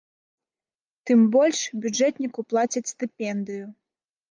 Тым 1.09 1.19
больш, 1.35 1.59
бюджэтніку 1.85 2.47
плацяць 2.55 2.85
стыпендыю. 2.95 3.65